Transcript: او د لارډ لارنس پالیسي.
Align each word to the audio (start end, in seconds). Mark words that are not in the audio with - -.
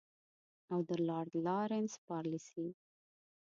او 0.73 0.79
د 0.89 0.91
لارډ 1.07 1.31
لارنس 1.45 1.93
پالیسي. 2.07 2.67